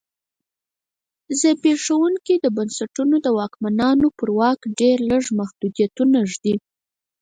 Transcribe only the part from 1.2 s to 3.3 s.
زبېښونکي بنسټونه د